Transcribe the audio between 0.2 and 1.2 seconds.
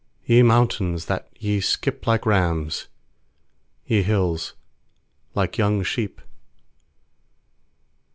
6Ye mountains,